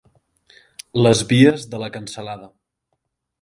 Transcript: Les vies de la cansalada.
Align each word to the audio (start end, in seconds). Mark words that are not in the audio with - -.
Les 1.07 1.21
vies 1.33 1.67
de 1.75 1.83
la 1.85 1.91
cansalada. 1.99 2.51